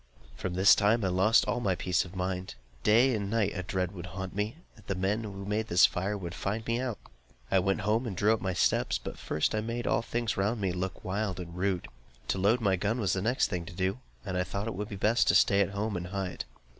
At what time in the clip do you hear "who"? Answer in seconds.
5.23-5.37